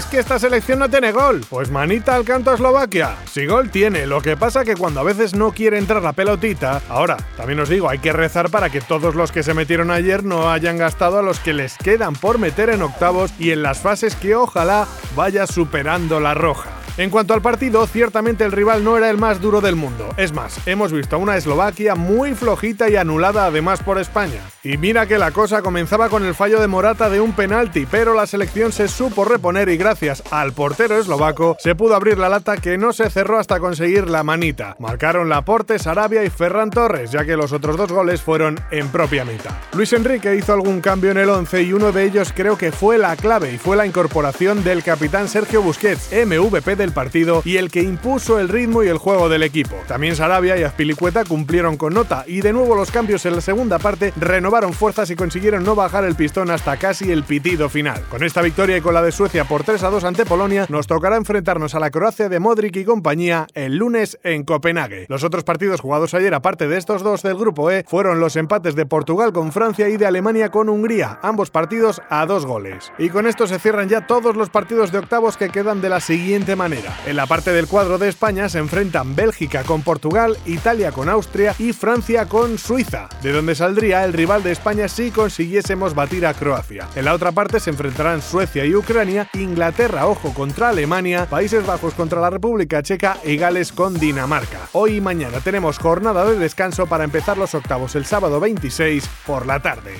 Es 0.00 0.06
que 0.06 0.18
esta 0.18 0.38
selección 0.38 0.78
no 0.78 0.88
tiene 0.88 1.12
gol. 1.12 1.44
Pues 1.50 1.70
manita 1.70 2.14
al 2.14 2.24
canto 2.24 2.50
a 2.50 2.54
Eslovaquia. 2.54 3.16
Si 3.30 3.44
gol 3.44 3.68
tiene, 3.68 4.06
lo 4.06 4.22
que 4.22 4.34
pasa 4.34 4.64
que 4.64 4.74
cuando 4.74 5.00
a 5.00 5.02
veces 5.02 5.34
no 5.34 5.52
quiere 5.52 5.76
entrar 5.76 6.02
la 6.02 6.14
pelotita. 6.14 6.80
Ahora, 6.88 7.18
también 7.36 7.60
os 7.60 7.68
digo, 7.68 7.86
hay 7.86 7.98
que 7.98 8.14
rezar 8.14 8.48
para 8.48 8.70
que 8.70 8.80
todos 8.80 9.14
los 9.14 9.30
que 9.30 9.42
se 9.42 9.52
metieron 9.52 9.90
ayer 9.90 10.24
no 10.24 10.50
hayan 10.50 10.78
gastado 10.78 11.18
a 11.18 11.22
los 11.22 11.38
que 11.38 11.52
les 11.52 11.76
quedan 11.76 12.14
por 12.14 12.38
meter 12.38 12.70
en 12.70 12.80
octavos 12.80 13.30
y 13.38 13.50
en 13.50 13.62
las 13.62 13.80
fases 13.80 14.16
que 14.16 14.34
ojalá 14.34 14.88
vaya 15.14 15.46
superando 15.46 16.18
la 16.18 16.32
roja. 16.32 16.79
En 17.00 17.08
cuanto 17.08 17.32
al 17.32 17.40
partido, 17.40 17.86
ciertamente 17.86 18.44
el 18.44 18.52
rival 18.52 18.84
no 18.84 18.98
era 18.98 19.08
el 19.08 19.16
más 19.16 19.40
duro 19.40 19.62
del 19.62 19.74
mundo. 19.74 20.10
Es 20.18 20.34
más, 20.34 20.60
hemos 20.66 20.92
visto 20.92 21.16
a 21.16 21.18
una 21.18 21.34
Eslovaquia 21.34 21.94
muy 21.94 22.34
flojita 22.34 22.90
y 22.90 22.96
anulada 22.96 23.46
además 23.46 23.82
por 23.82 23.98
España. 23.98 24.42
Y 24.62 24.76
mira 24.76 25.06
que 25.06 25.16
la 25.16 25.30
cosa 25.30 25.62
comenzaba 25.62 26.10
con 26.10 26.26
el 26.26 26.34
fallo 26.34 26.60
de 26.60 26.66
Morata 26.66 27.08
de 27.08 27.22
un 27.22 27.32
penalti, 27.32 27.86
pero 27.90 28.12
la 28.12 28.26
selección 28.26 28.70
se 28.70 28.86
supo 28.86 29.24
reponer 29.24 29.70
y 29.70 29.78
gracias 29.78 30.22
al 30.30 30.52
portero 30.52 30.98
eslovaco 30.98 31.56
se 31.58 31.74
pudo 31.74 31.94
abrir 31.94 32.18
la 32.18 32.28
lata 32.28 32.58
que 32.58 32.76
no 32.76 32.92
se 32.92 33.08
cerró 33.08 33.38
hasta 33.38 33.60
conseguir 33.60 34.10
la 34.10 34.22
manita. 34.22 34.76
Marcaron 34.78 35.30
Laporte, 35.30 35.78
Sarabia 35.78 36.22
y 36.22 36.28
Ferran 36.28 36.68
Torres, 36.68 37.10
ya 37.10 37.24
que 37.24 37.34
los 37.34 37.54
otros 37.54 37.78
dos 37.78 37.90
goles 37.90 38.20
fueron 38.20 38.60
en 38.70 38.88
propia 38.88 39.24
mitad. 39.24 39.54
Luis 39.72 39.94
Enrique 39.94 40.36
hizo 40.36 40.52
algún 40.52 40.82
cambio 40.82 41.12
en 41.12 41.16
el 41.16 41.30
11 41.30 41.62
y 41.62 41.72
uno 41.72 41.92
de 41.92 42.04
ellos 42.04 42.34
creo 42.36 42.58
que 42.58 42.72
fue 42.72 42.98
la 42.98 43.16
clave 43.16 43.54
y 43.54 43.56
fue 43.56 43.74
la 43.74 43.86
incorporación 43.86 44.62
del 44.62 44.82
capitán 44.82 45.28
Sergio 45.28 45.62
Busquets, 45.62 46.10
MVP 46.12 46.76
del 46.76 46.89
partido 46.92 47.42
y 47.44 47.56
el 47.56 47.70
que 47.70 47.82
impuso 47.82 48.38
el 48.38 48.48
ritmo 48.48 48.82
y 48.82 48.88
el 48.88 48.98
juego 48.98 49.28
del 49.28 49.42
equipo. 49.42 49.76
También 49.86 50.16
Sarabia 50.16 50.58
y 50.58 50.62
Azpilicueta 50.62 51.24
cumplieron 51.24 51.76
con 51.76 51.94
nota 51.94 52.24
y 52.26 52.40
de 52.40 52.52
nuevo 52.52 52.74
los 52.74 52.90
cambios 52.90 53.24
en 53.26 53.36
la 53.36 53.40
segunda 53.40 53.78
parte 53.78 54.12
renovaron 54.16 54.72
fuerzas 54.72 55.10
y 55.10 55.16
consiguieron 55.16 55.64
no 55.64 55.74
bajar 55.74 56.04
el 56.04 56.14
pistón 56.14 56.50
hasta 56.50 56.76
casi 56.76 57.10
el 57.10 57.24
pitido 57.24 57.68
final. 57.68 58.02
Con 58.08 58.24
esta 58.24 58.42
victoria 58.42 58.76
y 58.76 58.80
con 58.80 58.94
la 58.94 59.02
de 59.02 59.12
Suecia 59.12 59.44
por 59.44 59.64
3 59.64 59.82
a 59.82 59.90
2 59.90 60.04
ante 60.04 60.26
Polonia, 60.26 60.66
nos 60.68 60.86
tocará 60.86 61.16
enfrentarnos 61.16 61.74
a 61.74 61.80
la 61.80 61.90
Croacia 61.90 62.28
de 62.28 62.40
Modric 62.40 62.76
y 62.76 62.84
compañía 62.84 63.46
el 63.54 63.76
lunes 63.76 64.18
en 64.22 64.44
Copenhague. 64.44 65.06
Los 65.08 65.24
otros 65.24 65.44
partidos 65.44 65.80
jugados 65.80 66.14
ayer, 66.14 66.34
aparte 66.34 66.68
de 66.68 66.76
estos 66.76 67.02
dos 67.02 67.22
del 67.22 67.36
grupo 67.36 67.70
E, 67.70 67.84
fueron 67.86 68.20
los 68.20 68.36
empates 68.36 68.74
de 68.74 68.86
Portugal 68.86 69.32
con 69.32 69.52
Francia 69.52 69.88
y 69.88 69.96
de 69.96 70.06
Alemania 70.06 70.50
con 70.50 70.68
Hungría, 70.68 71.18
ambos 71.22 71.50
partidos 71.50 72.02
a 72.08 72.26
dos 72.26 72.46
goles. 72.46 72.92
Y 72.98 73.10
con 73.10 73.26
esto 73.26 73.46
se 73.46 73.58
cierran 73.58 73.88
ya 73.88 74.06
todos 74.06 74.36
los 74.36 74.50
partidos 74.50 74.92
de 74.92 74.98
octavos 74.98 75.36
que 75.36 75.50
quedan 75.50 75.80
de 75.80 75.88
la 75.88 76.00
siguiente 76.00 76.56
manera. 76.56 76.79
En 77.06 77.16
la 77.16 77.26
parte 77.26 77.52
del 77.52 77.66
cuadro 77.66 77.98
de 77.98 78.08
España 78.08 78.48
se 78.48 78.58
enfrentan 78.58 79.16
Bélgica 79.16 79.62
con 79.64 79.82
Portugal, 79.82 80.36
Italia 80.46 80.92
con 80.92 81.08
Austria 81.08 81.54
y 81.58 81.72
Francia 81.72 82.26
con 82.26 82.58
Suiza, 82.58 83.08
de 83.22 83.32
donde 83.32 83.54
saldría 83.54 84.04
el 84.04 84.12
rival 84.12 84.42
de 84.42 84.52
España 84.52 84.88
si 84.88 85.10
consiguiésemos 85.10 85.94
batir 85.94 86.26
a 86.26 86.34
Croacia. 86.34 86.88
En 86.94 87.04
la 87.04 87.14
otra 87.14 87.32
parte 87.32 87.60
se 87.60 87.70
enfrentarán 87.70 88.22
Suecia 88.22 88.64
y 88.64 88.74
Ucrania, 88.74 89.28
Inglaterra, 89.34 90.06
ojo, 90.06 90.34
contra 90.34 90.70
Alemania, 90.70 91.26
Países 91.26 91.66
Bajos 91.66 91.94
contra 91.94 92.20
la 92.20 92.30
República 92.30 92.82
Checa 92.82 93.18
y 93.24 93.36
Gales 93.36 93.72
con 93.72 93.98
Dinamarca. 93.98 94.68
Hoy 94.72 94.96
y 94.96 95.00
mañana 95.00 95.40
tenemos 95.40 95.78
jornada 95.78 96.24
de 96.24 96.38
descanso 96.38 96.86
para 96.86 97.04
empezar 97.04 97.38
los 97.38 97.54
octavos 97.54 97.94
el 97.94 98.04
sábado 98.04 98.40
26 98.40 99.08
por 99.26 99.46
la 99.46 99.60
tarde. 99.60 99.94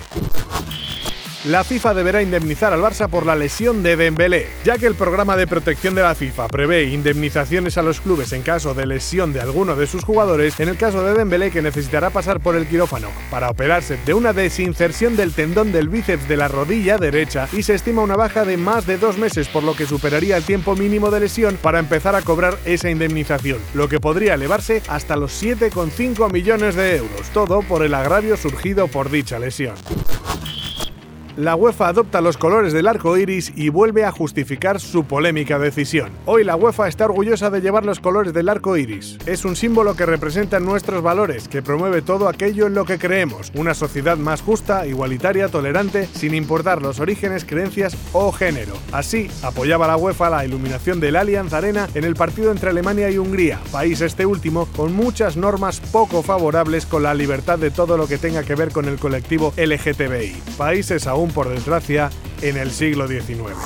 La 1.46 1.64
FIFA 1.64 1.94
deberá 1.94 2.20
indemnizar 2.20 2.74
al 2.74 2.82
Barça 2.82 3.08
por 3.08 3.24
la 3.24 3.34
lesión 3.34 3.82
de 3.82 3.96
Dembélé, 3.96 4.46
ya 4.62 4.76
que 4.76 4.84
el 4.84 4.94
programa 4.94 5.38
de 5.38 5.46
protección 5.46 5.94
de 5.94 6.02
la 6.02 6.14
FIFA 6.14 6.48
prevé 6.48 6.84
indemnizaciones 6.84 7.78
a 7.78 7.82
los 7.82 8.02
clubes 8.02 8.34
en 8.34 8.42
caso 8.42 8.74
de 8.74 8.84
lesión 8.84 9.32
de 9.32 9.40
alguno 9.40 9.74
de 9.74 9.86
sus 9.86 10.04
jugadores, 10.04 10.60
en 10.60 10.68
el 10.68 10.76
caso 10.76 11.02
de 11.02 11.14
Dembélé 11.14 11.50
que 11.50 11.62
necesitará 11.62 12.10
pasar 12.10 12.40
por 12.40 12.56
el 12.56 12.66
quirófano 12.66 13.08
para 13.30 13.48
operarse 13.48 13.98
de 14.04 14.12
una 14.12 14.34
desinserción 14.34 15.16
del 15.16 15.32
tendón 15.32 15.72
del 15.72 15.88
bíceps 15.88 16.28
de 16.28 16.36
la 16.36 16.48
rodilla 16.48 16.98
derecha 16.98 17.48
y 17.54 17.62
se 17.62 17.74
estima 17.74 18.02
una 18.02 18.16
baja 18.16 18.44
de 18.44 18.58
más 18.58 18.86
de 18.86 18.98
dos 18.98 19.16
meses 19.16 19.48
por 19.48 19.62
lo 19.62 19.74
que 19.74 19.86
superaría 19.86 20.36
el 20.36 20.44
tiempo 20.44 20.76
mínimo 20.76 21.10
de 21.10 21.20
lesión 21.20 21.56
para 21.62 21.78
empezar 21.78 22.16
a 22.16 22.20
cobrar 22.20 22.58
esa 22.66 22.90
indemnización, 22.90 23.60
lo 23.72 23.88
que 23.88 23.98
podría 23.98 24.34
elevarse 24.34 24.82
hasta 24.88 25.16
los 25.16 25.42
7,5 25.42 26.30
millones 26.30 26.74
de 26.74 26.96
euros, 26.96 27.30
todo 27.32 27.62
por 27.62 27.82
el 27.82 27.94
agravio 27.94 28.36
surgido 28.36 28.88
por 28.88 29.10
dicha 29.10 29.38
lesión 29.38 29.74
la 31.40 31.56
UEFA 31.56 31.88
adopta 31.88 32.20
los 32.20 32.36
colores 32.36 32.74
del 32.74 32.86
arco 32.86 33.16
iris 33.16 33.52
y 33.56 33.70
vuelve 33.70 34.04
a 34.04 34.12
justificar 34.12 34.78
su 34.78 35.04
polémica 35.04 35.58
decisión. 35.58 36.10
Hoy 36.26 36.44
la 36.44 36.54
UEFA 36.54 36.86
está 36.86 37.06
orgullosa 37.06 37.48
de 37.48 37.62
llevar 37.62 37.86
los 37.86 37.98
colores 37.98 38.34
del 38.34 38.50
arco 38.50 38.76
iris. 38.76 39.16
Es 39.24 39.46
un 39.46 39.56
símbolo 39.56 39.96
que 39.96 40.04
representa 40.04 40.60
nuestros 40.60 41.02
valores, 41.02 41.48
que 41.48 41.62
promueve 41.62 42.02
todo 42.02 42.28
aquello 42.28 42.66
en 42.66 42.74
lo 42.74 42.84
que 42.84 42.98
creemos, 42.98 43.52
una 43.54 43.72
sociedad 43.72 44.18
más 44.18 44.42
justa, 44.42 44.86
igualitaria, 44.86 45.48
tolerante, 45.48 46.06
sin 46.12 46.34
importar 46.34 46.82
los 46.82 47.00
orígenes, 47.00 47.46
creencias 47.46 47.96
o 48.12 48.32
género. 48.32 48.74
Así, 48.92 49.30
apoyaba 49.42 49.86
la 49.86 49.96
UEFA 49.96 50.28
la 50.28 50.44
iluminación 50.44 51.00
del 51.00 51.16
Allianz 51.16 51.54
Arena 51.54 51.88
en 51.94 52.04
el 52.04 52.16
partido 52.16 52.50
entre 52.50 52.68
Alemania 52.68 53.10
y 53.10 53.16
Hungría, 53.16 53.60
país 53.72 54.02
este 54.02 54.26
último 54.26 54.68
con 54.76 54.92
muchas 54.94 55.38
normas 55.38 55.80
poco 55.80 56.22
favorables 56.22 56.84
con 56.84 57.02
la 57.02 57.14
libertad 57.14 57.58
de 57.58 57.70
todo 57.70 57.96
lo 57.96 58.06
que 58.06 58.18
tenga 58.18 58.42
que 58.42 58.54
ver 58.54 58.72
con 58.72 58.84
el 58.84 58.98
colectivo 58.98 59.54
LGTBI. 59.56 60.36
Países 60.58 61.06
aún 61.06 61.29
por 61.30 61.48
desgracia, 61.48 62.10
en 62.42 62.56
el 62.56 62.70
siglo 62.70 63.06
XIX. 63.06 63.56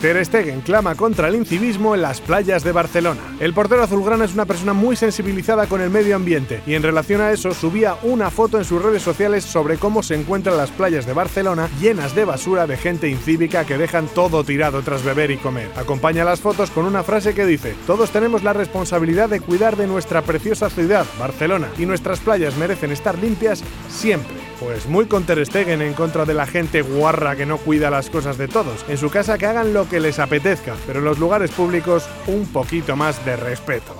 Ter 0.00 0.24
Stegen 0.24 0.60
clama 0.60 0.94
contra 0.94 1.26
el 1.26 1.34
incivismo 1.34 1.96
en 1.96 2.02
las 2.02 2.20
playas 2.20 2.62
de 2.62 2.70
Barcelona. 2.70 3.20
El 3.40 3.52
portero 3.52 3.82
azulgrana 3.82 4.26
es 4.26 4.32
una 4.32 4.46
persona 4.46 4.72
muy 4.72 4.94
sensibilizada 4.94 5.66
con 5.66 5.80
el 5.80 5.90
medio 5.90 6.14
ambiente 6.14 6.62
y 6.68 6.74
en 6.74 6.84
relación 6.84 7.20
a 7.20 7.32
eso 7.32 7.52
subía 7.52 7.96
una 8.04 8.30
foto 8.30 8.58
en 8.58 8.64
sus 8.64 8.80
redes 8.80 9.02
sociales 9.02 9.42
sobre 9.42 9.76
cómo 9.76 10.04
se 10.04 10.14
encuentran 10.14 10.56
las 10.56 10.70
playas 10.70 11.04
de 11.04 11.14
Barcelona 11.14 11.68
llenas 11.80 12.14
de 12.14 12.24
basura 12.24 12.68
de 12.68 12.76
gente 12.76 13.08
incívica 13.08 13.64
que 13.64 13.76
dejan 13.76 14.06
todo 14.06 14.44
tirado 14.44 14.82
tras 14.82 15.02
beber 15.02 15.32
y 15.32 15.36
comer. 15.36 15.68
Acompaña 15.74 16.24
las 16.24 16.38
fotos 16.38 16.70
con 16.70 16.84
una 16.84 17.02
frase 17.02 17.34
que 17.34 17.44
dice: 17.44 17.74
"Todos 17.84 18.10
tenemos 18.10 18.44
la 18.44 18.52
responsabilidad 18.52 19.28
de 19.28 19.40
cuidar 19.40 19.76
de 19.76 19.88
nuestra 19.88 20.22
preciosa 20.22 20.70
ciudad, 20.70 21.06
Barcelona, 21.18 21.70
y 21.76 21.86
nuestras 21.86 22.20
playas 22.20 22.56
merecen 22.56 22.92
estar 22.92 23.18
limpias 23.18 23.64
siempre." 23.88 24.37
Pues 24.60 24.86
muy 24.86 25.06
con 25.06 25.24
Ter 25.24 25.44
Stegen 25.46 25.82
en 25.82 25.94
contra 25.94 26.24
de 26.24 26.34
la 26.34 26.46
gente 26.46 26.82
guarra 26.82 27.36
que 27.36 27.46
no 27.46 27.58
cuida 27.58 27.90
las 27.90 28.10
cosas 28.10 28.38
de 28.38 28.48
todos. 28.48 28.84
En 28.88 28.98
su 28.98 29.08
casa 29.08 29.38
que 29.38 29.46
hagan 29.46 29.72
lo 29.72 29.88
que 29.88 30.00
les 30.00 30.18
apetezca, 30.18 30.74
pero 30.86 30.98
en 30.98 31.04
los 31.04 31.18
lugares 31.18 31.50
públicos 31.52 32.08
un 32.26 32.46
poquito 32.46 32.96
más 32.96 33.24
de 33.24 33.36
respeto. 33.36 33.94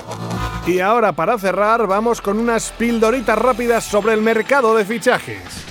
Y 0.66 0.80
ahora 0.80 1.12
para 1.12 1.38
cerrar 1.38 1.86
vamos 1.86 2.20
con 2.20 2.38
unas 2.38 2.72
pildoritas 2.72 3.38
rápidas 3.38 3.84
sobre 3.84 4.14
el 4.14 4.20
mercado 4.20 4.74
de 4.74 4.84
fichajes. 4.84 5.67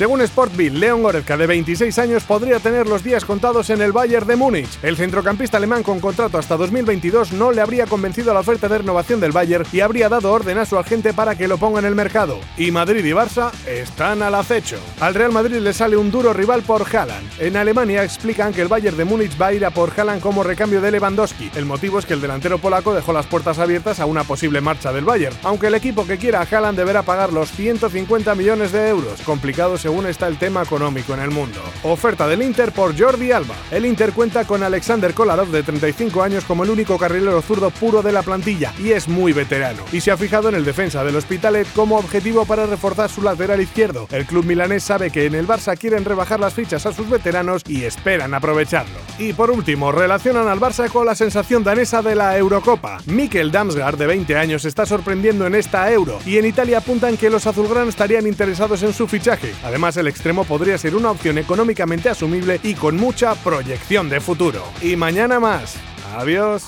Según 0.00 0.22
Sportbill, 0.22 0.80
Leon 0.80 1.02
Goretzka, 1.02 1.36
de 1.36 1.46
26 1.46 1.98
años, 1.98 2.24
podría 2.24 2.58
tener 2.58 2.86
los 2.86 3.04
días 3.04 3.26
contados 3.26 3.68
en 3.68 3.82
el 3.82 3.92
Bayern 3.92 4.26
de 4.26 4.34
Múnich. 4.34 4.78
El 4.82 4.96
centrocampista 4.96 5.58
alemán 5.58 5.82
con 5.82 6.00
contrato 6.00 6.38
hasta 6.38 6.56
2022 6.56 7.32
no 7.32 7.52
le 7.52 7.60
habría 7.60 7.84
convencido 7.84 8.30
a 8.30 8.34
la 8.34 8.40
oferta 8.40 8.66
de 8.66 8.78
renovación 8.78 9.20
del 9.20 9.32
Bayern 9.32 9.66
y 9.70 9.80
habría 9.80 10.08
dado 10.08 10.32
orden 10.32 10.56
a 10.56 10.64
su 10.64 10.78
agente 10.78 11.12
para 11.12 11.34
que 11.34 11.46
lo 11.46 11.58
ponga 11.58 11.80
en 11.80 11.84
el 11.84 11.94
mercado. 11.94 12.40
Y 12.56 12.70
Madrid 12.70 13.04
y 13.04 13.10
Barça 13.10 13.52
están 13.66 14.22
al 14.22 14.36
acecho. 14.36 14.78
Al 15.00 15.14
Real 15.14 15.32
Madrid 15.32 15.58
le 15.58 15.74
sale 15.74 15.98
un 15.98 16.10
duro 16.10 16.32
rival 16.32 16.62
por 16.62 16.86
Haaland. 16.96 17.28
En 17.38 17.58
Alemania 17.58 18.02
explican 18.02 18.54
que 18.54 18.62
el 18.62 18.68
Bayern 18.68 18.96
de 18.96 19.04
Múnich 19.04 19.38
va 19.38 19.48
a 19.48 19.52
ir 19.52 19.66
a 19.66 19.70
por 19.70 19.92
Haaland 19.94 20.22
como 20.22 20.42
recambio 20.42 20.80
de 20.80 20.92
Lewandowski. 20.92 21.50
El 21.54 21.66
motivo 21.66 21.98
es 21.98 22.06
que 22.06 22.14
el 22.14 22.22
delantero 22.22 22.56
polaco 22.56 22.94
dejó 22.94 23.12
las 23.12 23.26
puertas 23.26 23.58
abiertas 23.58 24.00
a 24.00 24.06
una 24.06 24.24
posible 24.24 24.62
marcha 24.62 24.94
del 24.94 25.04
Bayern, 25.04 25.36
aunque 25.42 25.66
el 25.66 25.74
equipo 25.74 26.06
que 26.06 26.16
quiera 26.16 26.40
a 26.40 26.46
Haaland 26.50 26.78
deberá 26.78 27.02
pagar 27.02 27.34
los 27.34 27.52
150 27.52 28.34
millones 28.34 28.72
de 28.72 28.88
euros, 28.88 29.20
complicado 29.26 29.76
según 29.76 29.89
está 30.08 30.28
el 30.28 30.38
tema 30.38 30.62
económico 30.62 31.14
en 31.14 31.20
el 31.20 31.30
mundo. 31.30 31.60
Oferta 31.82 32.28
del 32.28 32.42
Inter 32.42 32.72
por 32.72 32.98
Jordi 32.98 33.32
Alba. 33.32 33.56
El 33.70 33.84
Inter 33.84 34.12
cuenta 34.12 34.44
con 34.44 34.62
Alexander 34.62 35.12
Kolarov 35.12 35.48
de 35.48 35.62
35 35.62 36.22
años 36.22 36.44
como 36.44 36.62
el 36.62 36.70
único 36.70 36.96
carrilero 36.96 37.42
zurdo 37.42 37.70
puro 37.70 38.00
de 38.00 38.12
la 38.12 38.22
plantilla 38.22 38.72
y 38.78 38.92
es 38.92 39.08
muy 39.08 39.32
veterano. 39.32 39.82
Y 39.92 40.00
se 40.00 40.12
ha 40.12 40.16
fijado 40.16 40.48
en 40.48 40.54
el 40.54 40.64
defensa 40.64 41.02
del 41.02 41.16
Hospitalet 41.16 41.66
como 41.74 41.96
objetivo 41.96 42.46
para 42.46 42.66
reforzar 42.66 43.10
su 43.10 43.20
lateral 43.20 43.60
izquierdo. 43.60 44.06
El 44.12 44.26
club 44.26 44.44
milanés 44.44 44.84
sabe 44.84 45.10
que 45.10 45.26
en 45.26 45.34
el 45.34 45.46
Barça 45.46 45.76
quieren 45.76 46.04
rebajar 46.04 46.38
las 46.38 46.54
fichas 46.54 46.86
a 46.86 46.92
sus 46.92 47.10
veteranos 47.10 47.62
y 47.66 47.84
esperan 47.84 48.32
aprovecharlo. 48.32 48.98
Y 49.18 49.32
por 49.32 49.50
último, 49.50 49.92
relacionan 49.92 50.46
al 50.46 50.60
Barça 50.60 50.88
con 50.88 51.04
la 51.04 51.14
sensación 51.14 51.64
danesa 51.64 52.00
de 52.00 52.14
la 52.14 52.38
Eurocopa. 52.38 52.98
Mikel 53.06 53.50
Damsgaard, 53.50 53.98
de 53.98 54.06
20 54.06 54.36
años, 54.36 54.64
está 54.64 54.86
sorprendiendo 54.86 55.46
en 55.46 55.56
esta 55.56 55.90
Euro 55.92 56.20
y 56.24 56.38
en 56.38 56.46
Italia 56.46 56.78
apuntan 56.78 57.16
que 57.16 57.28
los 57.28 57.46
azulgranas 57.46 57.88
estarían 57.88 58.26
interesados 58.26 58.82
en 58.82 58.92
su 58.92 59.08
fichaje. 59.08 59.52
Además, 59.70 59.96
el 59.98 60.08
extremo 60.08 60.42
podría 60.42 60.76
ser 60.78 60.96
una 60.96 61.12
opción 61.12 61.38
económicamente 61.38 62.08
asumible 62.08 62.58
y 62.64 62.74
con 62.74 62.96
mucha 62.96 63.36
proyección 63.36 64.08
de 64.08 64.20
futuro. 64.20 64.64
Y 64.82 64.96
mañana 64.96 65.38
más. 65.38 65.76
Adiós. 66.16 66.64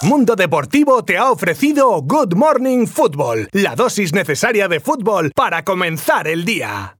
Mundo 0.00 0.34
Deportivo 0.34 1.04
te 1.04 1.18
ha 1.18 1.30
ofrecido 1.30 2.00
Good 2.00 2.36
Morning 2.36 2.86
Football, 2.86 3.48
la 3.52 3.74
dosis 3.74 4.14
necesaria 4.14 4.66
de 4.66 4.80
fútbol 4.80 5.30
para 5.34 5.62
comenzar 5.62 6.26
el 6.26 6.46
día. 6.46 6.92